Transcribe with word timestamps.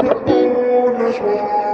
Perdona, 0.00 1.12
João. 1.12 1.69